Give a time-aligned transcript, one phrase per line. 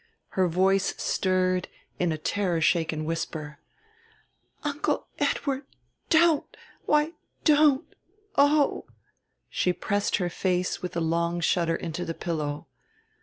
[0.29, 1.67] Her voice stirred
[1.99, 3.59] in a terror shaken whisper:
[4.63, 5.67] "Uncle Edward,
[6.09, 6.57] don't!
[6.87, 7.11] Why
[7.43, 7.85] don't.
[8.35, 8.87] Oh!"
[9.47, 12.65] She pressed her face with a long shudder into the pillow.